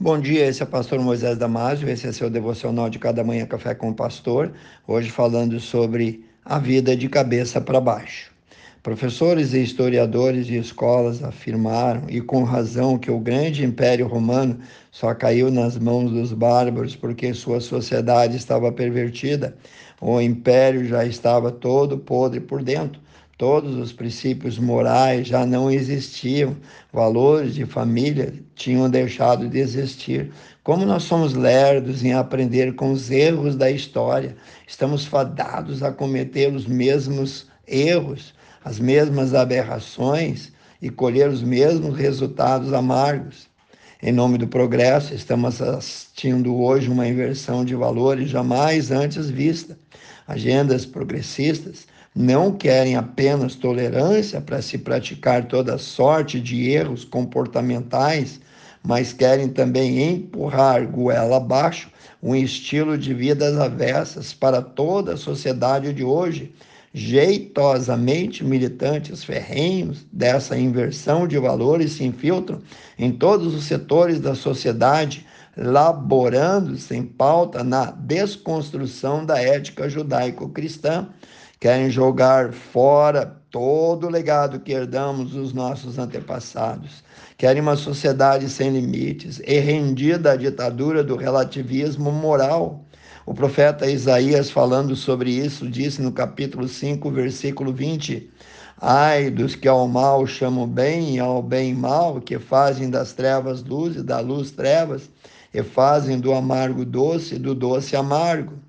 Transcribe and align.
Bom 0.00 0.20
dia, 0.20 0.46
esse 0.46 0.62
é 0.62 0.64
o 0.64 0.68
pastor 0.68 1.00
Moisés 1.00 1.36
Damásio, 1.36 1.88
esse 1.88 2.06
é 2.06 2.12
seu 2.12 2.30
devocional 2.30 2.88
de 2.88 3.00
cada 3.00 3.24
manhã 3.24 3.44
café 3.44 3.74
com 3.74 3.90
o 3.90 3.94
pastor, 3.94 4.52
hoje 4.86 5.10
falando 5.10 5.58
sobre 5.58 6.24
a 6.44 6.56
vida 6.56 6.96
de 6.96 7.08
cabeça 7.08 7.60
para 7.60 7.80
baixo. 7.80 8.30
Professores 8.80 9.54
e 9.54 9.60
historiadores 9.60 10.46
de 10.46 10.56
escolas 10.56 11.20
afirmaram, 11.24 12.02
e 12.08 12.20
com 12.20 12.44
razão, 12.44 12.96
que 12.96 13.10
o 13.10 13.18
grande 13.18 13.64
império 13.64 14.06
romano 14.06 14.60
só 14.92 15.12
caiu 15.16 15.50
nas 15.50 15.76
mãos 15.76 16.12
dos 16.12 16.32
bárbaros 16.32 16.94
porque 16.94 17.34
sua 17.34 17.60
sociedade 17.60 18.36
estava 18.36 18.70
pervertida. 18.70 19.56
O 20.00 20.20
império 20.20 20.84
já 20.84 21.04
estava 21.04 21.50
todo 21.50 21.98
podre 21.98 22.38
por 22.38 22.62
dentro 22.62 23.00
Todos 23.38 23.76
os 23.76 23.92
princípios 23.92 24.58
morais 24.58 25.28
já 25.28 25.46
não 25.46 25.70
existiam, 25.70 26.56
valores 26.92 27.54
de 27.54 27.64
família 27.64 28.34
tinham 28.56 28.90
deixado 28.90 29.48
de 29.48 29.60
existir. 29.60 30.32
Como 30.64 30.84
nós 30.84 31.04
somos 31.04 31.34
lerdos 31.34 32.02
em 32.02 32.12
aprender 32.12 32.74
com 32.74 32.90
os 32.90 33.12
erros 33.12 33.54
da 33.54 33.70
história, 33.70 34.36
estamos 34.66 35.04
fadados 35.04 35.84
a 35.84 35.92
cometer 35.92 36.52
os 36.52 36.66
mesmos 36.66 37.46
erros, 37.64 38.34
as 38.64 38.80
mesmas 38.80 39.32
aberrações 39.32 40.52
e 40.82 40.90
colher 40.90 41.28
os 41.28 41.40
mesmos 41.40 41.96
resultados 41.96 42.72
amargos. 42.72 43.46
Em 44.02 44.10
nome 44.10 44.36
do 44.36 44.48
progresso, 44.48 45.14
estamos 45.14 45.62
assistindo 45.62 46.56
hoje 46.56 46.90
uma 46.90 47.06
inversão 47.06 47.64
de 47.64 47.76
valores 47.76 48.30
jamais 48.30 48.90
antes 48.90 49.30
vista. 49.30 49.78
Agendas 50.26 50.84
progressistas 50.84 51.86
não 52.14 52.52
querem 52.52 52.96
apenas 52.96 53.54
tolerância 53.54 54.40
para 54.40 54.62
se 54.62 54.78
praticar 54.78 55.46
toda 55.46 55.78
sorte 55.78 56.40
de 56.40 56.70
erros 56.70 57.04
comportamentais, 57.04 58.40
mas 58.82 59.12
querem 59.12 59.48
também 59.48 60.02
empurrar 60.02 60.86
goela 60.86 61.36
abaixo 61.36 61.90
um 62.22 62.34
estilo 62.34 62.98
de 62.98 63.14
vidas 63.14 63.56
avessas 63.56 64.32
para 64.32 64.60
toda 64.60 65.14
a 65.14 65.16
sociedade 65.16 65.92
de 65.92 66.02
hoje. 66.02 66.52
Jeitosamente 66.92 68.42
militantes 68.42 69.22
ferrenhos 69.22 70.06
dessa 70.10 70.58
inversão 70.58 71.28
de 71.28 71.38
valores 71.38 71.92
se 71.92 72.04
infiltram 72.04 72.60
em 72.98 73.12
todos 73.12 73.54
os 73.54 73.64
setores 73.64 74.20
da 74.20 74.34
sociedade, 74.34 75.26
laborando 75.56 76.76
sem 76.78 77.04
pauta 77.04 77.62
na 77.62 77.90
desconstrução 77.90 79.24
da 79.24 79.38
ética 79.40 79.88
judaico-cristã 79.88 81.08
querem 81.60 81.90
jogar 81.90 82.52
fora 82.52 83.26
todo 83.50 84.06
o 84.06 84.10
legado 84.10 84.60
que 84.60 84.72
herdamos 84.72 85.32
dos 85.32 85.52
nossos 85.52 85.98
antepassados. 85.98 87.02
Querem 87.36 87.62
uma 87.62 87.76
sociedade 87.76 88.48
sem 88.48 88.70
limites 88.70 89.40
e 89.44 89.58
rendida 89.58 90.32
à 90.32 90.36
ditadura 90.36 91.02
do 91.02 91.16
relativismo 91.16 92.12
moral. 92.12 92.84
O 93.26 93.34
profeta 93.34 93.86
Isaías, 93.86 94.50
falando 94.50 94.94
sobre 94.94 95.30
isso, 95.30 95.68
disse 95.68 96.00
no 96.00 96.12
capítulo 96.12 96.68
5, 96.68 97.10
versículo 97.10 97.72
20: 97.72 98.30
Ai 98.80 99.30
dos 99.30 99.54
que 99.54 99.66
ao 99.68 99.88
mal 99.88 100.26
chamam 100.26 100.66
bem 100.66 101.16
e 101.16 101.18
ao 101.18 101.42
bem 101.42 101.74
mal, 101.74 102.20
que 102.20 102.38
fazem 102.38 102.88
das 102.88 103.12
trevas 103.12 103.62
luz 103.62 103.96
e 103.96 104.02
da 104.02 104.20
luz 104.20 104.50
trevas, 104.50 105.10
e 105.52 105.62
fazem 105.62 106.20
do 106.20 106.32
amargo 106.32 106.84
doce 106.84 107.34
e 107.34 107.38
do 107.38 107.54
doce 107.54 107.96
amargo. 107.96 108.67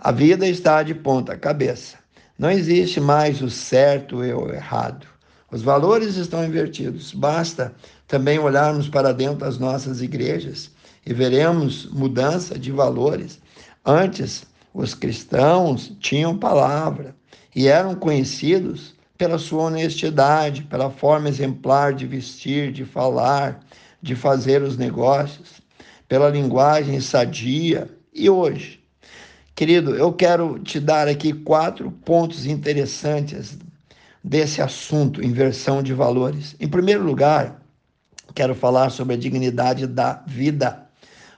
A 0.00 0.12
vida 0.12 0.46
está 0.46 0.84
de 0.84 0.94
ponta 0.94 1.36
cabeça. 1.36 1.96
Não 2.38 2.48
existe 2.48 3.00
mais 3.00 3.42
o 3.42 3.50
certo 3.50 4.24
e 4.24 4.32
o 4.32 4.48
errado. 4.48 5.08
Os 5.50 5.60
valores 5.60 6.14
estão 6.14 6.44
invertidos. 6.44 7.12
Basta 7.12 7.74
também 8.06 8.38
olharmos 8.38 8.88
para 8.88 9.12
dentro 9.12 9.38
das 9.38 9.58
nossas 9.58 10.00
igrejas 10.00 10.70
e 11.04 11.12
veremos 11.12 11.86
mudança 11.86 12.56
de 12.56 12.70
valores. 12.70 13.40
Antes, 13.84 14.46
os 14.72 14.94
cristãos 14.94 15.92
tinham 15.98 16.38
palavra 16.38 17.16
e 17.56 17.66
eram 17.66 17.96
conhecidos 17.96 18.94
pela 19.16 19.36
sua 19.36 19.64
honestidade, 19.64 20.62
pela 20.62 20.90
forma 20.90 21.28
exemplar 21.28 21.92
de 21.92 22.06
vestir, 22.06 22.70
de 22.70 22.84
falar, 22.84 23.66
de 24.00 24.14
fazer 24.14 24.62
os 24.62 24.76
negócios, 24.76 25.60
pela 26.06 26.30
linguagem 26.30 27.00
sadia. 27.00 27.90
E 28.14 28.30
hoje, 28.30 28.77
Querido, 29.58 29.96
eu 29.96 30.12
quero 30.12 30.56
te 30.60 30.78
dar 30.78 31.08
aqui 31.08 31.32
quatro 31.32 31.90
pontos 31.90 32.46
interessantes 32.46 33.58
desse 34.22 34.62
assunto, 34.62 35.20
inversão 35.20 35.82
de 35.82 35.92
valores. 35.92 36.54
Em 36.60 36.68
primeiro 36.68 37.02
lugar, 37.02 37.60
quero 38.36 38.54
falar 38.54 38.90
sobre 38.90 39.14
a 39.14 39.18
dignidade 39.18 39.84
da 39.84 40.22
vida. 40.24 40.86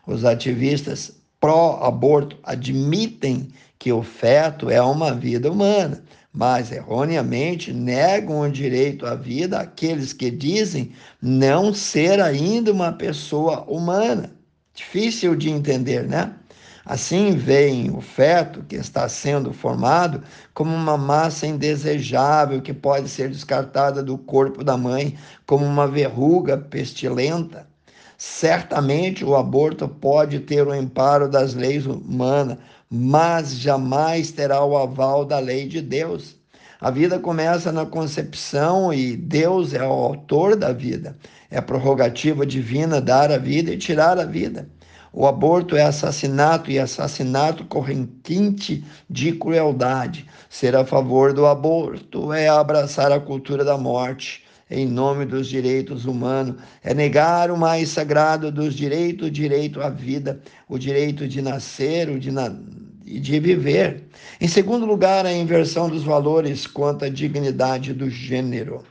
Os 0.06 0.26
ativistas 0.26 1.12
pró-aborto 1.40 2.36
admitem 2.42 3.48
que 3.78 3.90
o 3.90 4.02
feto 4.02 4.68
é 4.68 4.82
uma 4.82 5.14
vida 5.14 5.50
humana, 5.50 6.04
mas 6.30 6.70
erroneamente 6.70 7.72
negam 7.72 8.40
o 8.40 8.50
direito 8.50 9.06
à 9.06 9.14
vida 9.14 9.60
àqueles 9.60 10.12
que 10.12 10.30
dizem 10.30 10.92
não 11.22 11.72
ser 11.72 12.20
ainda 12.20 12.70
uma 12.70 12.92
pessoa 12.92 13.64
humana. 13.66 14.30
Difícil 14.74 15.34
de 15.34 15.48
entender, 15.48 16.06
né? 16.06 16.34
Assim 16.90 17.36
veem 17.36 17.88
o 17.96 18.00
feto 18.00 18.64
que 18.64 18.74
está 18.74 19.08
sendo 19.08 19.52
formado 19.52 20.24
como 20.52 20.74
uma 20.74 20.98
massa 20.98 21.46
indesejável 21.46 22.60
que 22.60 22.74
pode 22.74 23.08
ser 23.08 23.28
descartada 23.28 24.02
do 24.02 24.18
corpo 24.18 24.64
da 24.64 24.76
mãe 24.76 25.16
como 25.46 25.64
uma 25.64 25.86
verruga 25.86 26.58
pestilenta. 26.58 27.64
Certamente 28.18 29.24
o 29.24 29.36
aborto 29.36 29.86
pode 29.86 30.40
ter 30.40 30.66
o 30.66 30.72
amparo 30.72 31.28
das 31.28 31.54
leis 31.54 31.86
humanas, 31.86 32.58
mas 32.90 33.54
jamais 33.54 34.32
terá 34.32 34.64
o 34.64 34.76
aval 34.76 35.24
da 35.24 35.38
lei 35.38 35.68
de 35.68 35.80
Deus. 35.80 36.34
A 36.80 36.90
vida 36.90 37.20
começa 37.20 37.70
na 37.70 37.86
concepção 37.86 38.92
e 38.92 39.16
Deus 39.16 39.74
é 39.74 39.86
o 39.86 39.92
autor 39.92 40.56
da 40.56 40.72
vida. 40.72 41.16
É 41.52 41.60
prerrogativa 41.60 42.44
divina 42.44 43.00
dar 43.00 43.30
a 43.30 43.38
vida 43.38 43.70
e 43.70 43.78
tirar 43.78 44.18
a 44.18 44.24
vida. 44.24 44.68
O 45.12 45.26
aborto 45.26 45.76
é 45.76 45.82
assassinato 45.82 46.70
e 46.70 46.78
assassinato 46.78 47.64
correntinte 47.64 48.84
de 49.08 49.32
crueldade. 49.32 50.26
Ser 50.48 50.76
a 50.76 50.84
favor 50.84 51.32
do 51.32 51.46
aborto 51.46 52.32
é 52.32 52.48
abraçar 52.48 53.10
a 53.10 53.20
cultura 53.20 53.64
da 53.64 53.76
morte 53.76 54.44
em 54.70 54.86
nome 54.86 55.26
dos 55.26 55.48
direitos 55.48 56.04
humanos, 56.04 56.54
é 56.82 56.94
negar 56.94 57.50
o 57.50 57.58
mais 57.58 57.88
sagrado 57.88 58.52
dos 58.52 58.74
direitos, 58.74 59.26
o 59.26 59.30
direito 59.30 59.82
à 59.82 59.90
vida, 59.90 60.40
o 60.68 60.78
direito 60.78 61.26
de 61.26 61.42
nascer, 61.42 62.08
o 62.08 62.20
de, 62.20 62.30
na... 62.30 62.54
de 63.18 63.40
viver. 63.40 64.04
Em 64.40 64.46
segundo 64.46 64.86
lugar, 64.86 65.26
a 65.26 65.32
inversão 65.32 65.88
dos 65.88 66.04
valores 66.04 66.66
quanto 66.66 67.04
à 67.04 67.08
dignidade 67.08 67.92
do 67.92 68.08
gênero. 68.08 68.84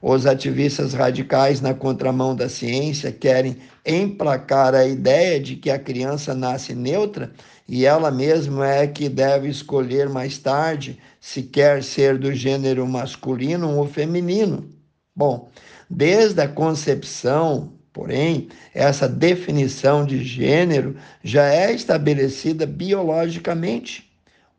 Os 0.00 0.26
ativistas 0.26 0.92
radicais, 0.92 1.62
na 1.62 1.72
contramão 1.72 2.36
da 2.36 2.48
ciência, 2.48 3.10
querem 3.10 3.56
emplacar 3.86 4.74
a 4.74 4.86
ideia 4.86 5.40
de 5.40 5.56
que 5.56 5.70
a 5.70 5.78
criança 5.78 6.34
nasce 6.34 6.74
neutra 6.74 7.32
e 7.66 7.86
ela 7.86 8.10
mesma 8.10 8.68
é 8.68 8.86
que 8.86 9.08
deve 9.08 9.48
escolher 9.48 10.08
mais 10.08 10.36
tarde 10.36 10.98
se 11.18 11.42
quer 11.42 11.82
ser 11.82 12.18
do 12.18 12.34
gênero 12.34 12.86
masculino 12.86 13.78
ou 13.78 13.88
feminino. 13.88 14.68
Bom, 15.16 15.48
desde 15.88 16.40
a 16.42 16.48
concepção, 16.48 17.72
porém, 17.94 18.48
essa 18.74 19.08
definição 19.08 20.04
de 20.04 20.22
gênero 20.22 20.96
já 21.22 21.46
é 21.46 21.72
estabelecida 21.72 22.66
biologicamente 22.66 24.12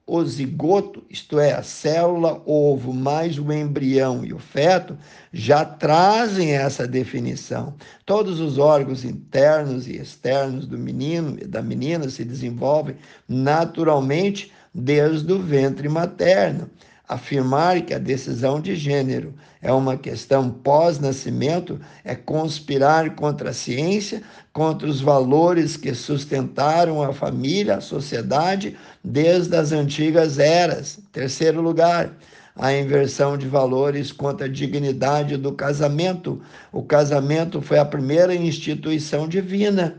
o 0.07 0.23
zigoto, 0.23 1.03
isto 1.09 1.39
é, 1.39 1.53
a 1.53 1.63
célula, 1.63 2.41
ovo, 2.45 2.93
mais 2.93 3.39
o 3.39 3.51
embrião 3.51 4.23
e 4.23 4.33
o 4.33 4.39
feto, 4.39 4.95
já 5.33 5.65
trazem 5.65 6.51
essa 6.51 6.87
definição. 6.87 7.73
Todos 8.05 8.39
os 8.39 8.59
órgãos 8.59 9.03
internos 9.03 9.87
e 9.87 9.97
externos 9.97 10.67
do 10.67 10.77
menino 10.77 11.37
e 11.41 11.47
da 11.47 11.61
menina 11.61 12.07
se 12.07 12.23
desenvolvem 12.23 12.95
naturalmente 13.27 14.51
desde 14.73 15.33
o 15.33 15.41
ventre 15.41 15.89
materno. 15.89 16.69
Afirmar 17.07 17.81
que 17.81 17.93
a 17.93 17.99
decisão 17.99 18.59
de 18.59 18.75
gênero 18.75 19.35
é 19.61 19.71
uma 19.71 19.95
questão 19.95 20.49
pós-nascimento 20.49 21.79
é 22.03 22.15
conspirar 22.15 23.13
contra 23.13 23.51
a 23.51 23.53
ciência, 23.53 24.23
contra 24.51 24.87
os 24.87 25.01
valores 25.01 25.77
que 25.77 25.93
sustentaram 25.93 27.03
a 27.03 27.13
família, 27.13 27.75
a 27.75 27.81
sociedade, 27.81 28.75
desde 29.03 29.55
as 29.55 29.71
antigas 29.71 30.39
eras. 30.39 30.97
Terceiro 31.11 31.61
lugar, 31.61 32.11
a 32.55 32.73
inversão 32.73 33.37
de 33.37 33.47
valores 33.47 34.11
contra 34.11 34.47
a 34.47 34.49
dignidade 34.49 35.37
do 35.37 35.51
casamento. 35.51 36.41
O 36.71 36.81
casamento 36.81 37.61
foi 37.61 37.77
a 37.77 37.85
primeira 37.85 38.33
instituição 38.33 39.27
divina. 39.27 39.95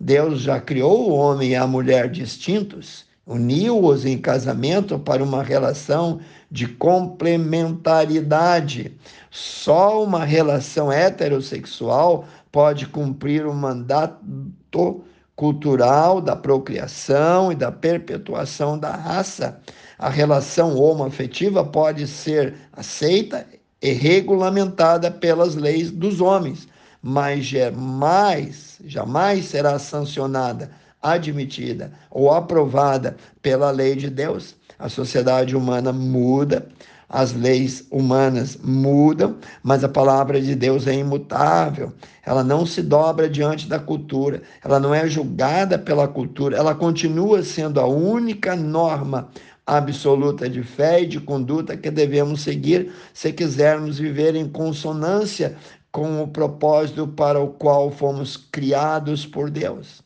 Deus 0.00 0.40
já 0.40 0.58
criou 0.58 1.10
o 1.10 1.14
homem 1.14 1.50
e 1.50 1.54
a 1.54 1.66
mulher 1.66 2.10
distintos 2.10 3.04
uniu-os 3.26 4.06
em 4.06 4.16
casamento 4.16 4.96
para 4.98 5.22
uma 5.24 5.42
relação 5.42 6.20
de 6.50 6.66
complementaridade. 6.68 8.96
Só 9.30 10.02
uma 10.04 10.24
relação 10.24 10.90
heterossexual 10.92 12.24
pode 12.52 12.86
cumprir 12.86 13.44
o 13.44 13.52
mandato 13.52 15.04
cultural 15.34 16.20
da 16.20 16.36
procriação 16.36 17.50
e 17.52 17.54
da 17.54 17.72
perpetuação 17.72 18.78
da 18.78 18.94
raça. 18.94 19.60
A 19.98 20.08
relação 20.08 20.76
homoafetiva 20.76 21.64
pode 21.64 22.06
ser 22.06 22.54
aceita 22.72 23.46
e 23.82 23.92
regulamentada 23.92 25.10
pelas 25.10 25.54
leis 25.54 25.90
dos 25.90 26.20
homens, 26.20 26.68
mas 27.02 27.44
jamais, 27.44 28.78
jamais 28.84 29.46
será 29.46 29.78
sancionada, 29.78 30.70
admitida 31.12 31.92
ou 32.10 32.32
aprovada 32.32 33.16
pela 33.42 33.70
lei 33.70 33.94
de 33.94 34.10
Deus. 34.10 34.54
A 34.78 34.88
sociedade 34.88 35.56
humana 35.56 35.92
muda, 35.92 36.68
as 37.08 37.32
leis 37.32 37.86
humanas 37.90 38.58
mudam, 38.62 39.36
mas 39.62 39.84
a 39.84 39.88
palavra 39.88 40.40
de 40.40 40.54
Deus 40.54 40.86
é 40.86 40.94
imutável. 40.94 41.92
Ela 42.24 42.42
não 42.42 42.66
se 42.66 42.82
dobra 42.82 43.28
diante 43.28 43.68
da 43.68 43.78
cultura, 43.78 44.42
ela 44.62 44.80
não 44.80 44.94
é 44.94 45.08
julgada 45.08 45.78
pela 45.78 46.08
cultura, 46.08 46.56
ela 46.56 46.74
continua 46.74 47.42
sendo 47.42 47.80
a 47.80 47.86
única 47.86 48.56
norma 48.56 49.28
absoluta 49.64 50.48
de 50.48 50.62
fé 50.62 51.02
e 51.02 51.06
de 51.06 51.20
conduta 51.20 51.76
que 51.76 51.90
devemos 51.90 52.42
seguir 52.42 52.92
se 53.12 53.32
quisermos 53.32 53.98
viver 53.98 54.36
em 54.36 54.48
consonância 54.48 55.56
com 55.90 56.22
o 56.22 56.28
propósito 56.28 57.08
para 57.08 57.40
o 57.40 57.48
qual 57.48 57.90
fomos 57.90 58.36
criados 58.36 59.26
por 59.26 59.50
Deus. 59.50 60.05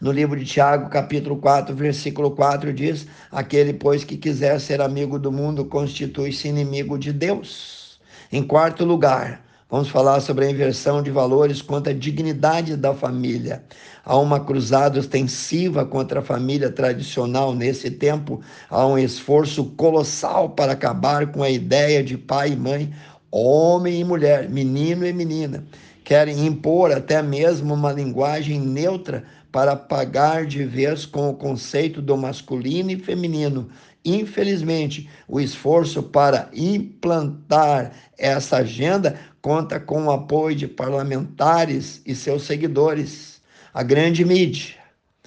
No 0.00 0.12
livro 0.12 0.38
de 0.38 0.44
Tiago, 0.44 0.88
capítulo 0.90 1.36
4, 1.36 1.74
versículo 1.74 2.30
4 2.30 2.72
diz: 2.72 3.06
Aquele, 3.30 3.72
pois, 3.72 4.04
que 4.04 4.16
quiser 4.16 4.60
ser 4.60 4.80
amigo 4.80 5.18
do 5.18 5.32
mundo, 5.32 5.64
constitui-se 5.64 6.48
inimigo 6.48 6.98
de 6.98 7.12
Deus. 7.12 7.98
Em 8.30 8.42
quarto 8.42 8.84
lugar, 8.84 9.46
Vamos 9.68 9.88
falar 9.88 10.20
sobre 10.20 10.44
a 10.44 10.50
inversão 10.50 11.02
de 11.02 11.10
valores 11.10 11.60
quanto 11.60 11.90
à 11.90 11.92
dignidade 11.92 12.76
da 12.76 12.94
família. 12.94 13.64
Há 14.04 14.16
uma 14.16 14.38
cruzada 14.38 15.00
ostensiva 15.00 15.84
contra 15.84 16.20
a 16.20 16.22
família 16.22 16.70
tradicional 16.70 17.52
nesse 17.52 17.90
tempo. 17.90 18.40
Há 18.70 18.86
um 18.86 18.96
esforço 18.96 19.64
colossal 19.64 20.50
para 20.50 20.70
acabar 20.70 21.32
com 21.32 21.42
a 21.42 21.50
ideia 21.50 22.04
de 22.04 22.16
pai 22.16 22.52
e 22.52 22.56
mãe, 22.56 22.94
homem 23.28 23.98
e 23.98 24.04
mulher, 24.04 24.48
menino 24.48 25.04
e 25.04 25.12
menina. 25.12 25.64
Querem 26.06 26.46
impor 26.46 26.92
até 26.92 27.20
mesmo 27.20 27.74
uma 27.74 27.90
linguagem 27.90 28.60
neutra 28.60 29.24
para 29.50 29.74
pagar 29.74 30.46
de 30.46 30.64
vez 30.64 31.04
com 31.04 31.28
o 31.28 31.34
conceito 31.34 32.00
do 32.00 32.16
masculino 32.16 32.92
e 32.92 32.96
feminino. 32.96 33.68
Infelizmente, 34.04 35.10
o 35.26 35.40
esforço 35.40 36.04
para 36.04 36.48
implantar 36.54 37.90
essa 38.16 38.58
agenda 38.58 39.18
conta 39.42 39.80
com 39.80 40.04
o 40.04 40.12
apoio 40.12 40.54
de 40.54 40.68
parlamentares 40.68 42.00
e 42.06 42.14
seus 42.14 42.44
seguidores. 42.44 43.42
A 43.74 43.82
grande 43.82 44.24
mídia, 44.24 44.76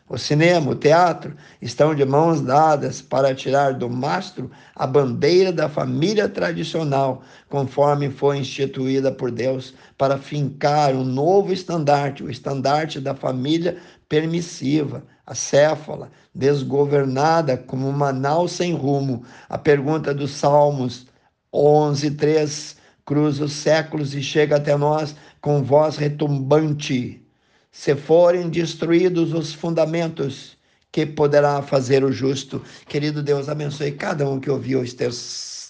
o 0.10 0.18
cinema, 0.18 0.72
o 0.72 0.76
teatro 0.76 1.36
estão 1.62 1.94
de 1.94 2.04
mãos 2.04 2.42
dadas 2.42 3.00
para 3.00 3.36
tirar 3.36 3.76
do 3.76 3.88
mastro 3.88 4.50
a 4.76 4.88
bandeira 4.88 5.54
da 5.54 5.70
família 5.70 6.28
tradicional, 6.28 7.22
conforme 7.48 8.10
foi 8.10 8.40
instituída 8.40 9.12
por 9.12 9.30
Deus, 9.30 9.76
para 9.96 10.18
fincar 10.18 10.96
um 10.96 11.04
novo 11.04 11.54
estandarte, 11.54 12.24
o 12.24 12.30
estandarte 12.30 13.00
da 13.00 13.14
família 13.14 13.78
permissiva, 14.10 15.04
acéfala, 15.28 16.10
desgovernada 16.34 17.56
como 17.56 17.88
uma 17.88 18.12
nau 18.12 18.48
sem 18.48 18.74
rumo. 18.74 19.24
A 19.48 19.60
pergunta 19.60 20.12
dos 20.12 20.32
Salmos 20.32 21.06
11, 21.54 22.12
3 22.12 22.78
cruza 23.06 23.46
os 23.46 23.54
séculos 23.54 24.16
e 24.16 24.24
chega 24.24 24.56
até 24.56 24.76
nós 24.76 25.16
com 25.40 25.64
voz 25.64 25.98
retumbante. 25.98 27.29
Se 27.72 27.96
forem 27.96 28.50
destruídos 28.50 29.34
os 29.34 29.54
fundamentos, 29.54 30.58
que 30.92 31.06
poderá 31.06 31.62
fazer 31.62 32.04
o 32.04 32.12
justo? 32.12 32.62
Querido 32.88 33.22
Deus, 33.22 33.48
abençoe 33.48 33.92
cada 33.92 34.28
um 34.28 34.40
que 34.40 34.50
ouviu 34.50 34.84
este 34.84 35.08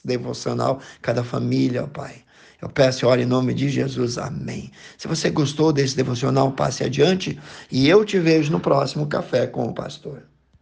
devocional, 0.03 0.79
cada 1.01 1.23
família, 1.23 1.83
ó 1.83 1.87
Pai. 1.87 2.23
Eu 2.61 2.69
peço 2.69 3.07
oro 3.07 3.21
em 3.21 3.25
nome 3.25 3.53
de 3.53 3.69
Jesus. 3.69 4.17
Amém. 4.17 4.71
Se 4.97 5.07
você 5.07 5.29
gostou 5.29 5.71
desse 5.71 5.95
devocional, 5.95 6.51
passe 6.51 6.83
adiante 6.83 7.39
e 7.71 7.87
eu 7.87 8.03
te 8.03 8.19
vejo 8.19 8.51
no 8.51 8.59
próximo 8.59 9.07
Café 9.07 9.47
com 9.47 9.65
o 9.65 9.73
Pastor. 9.73 10.28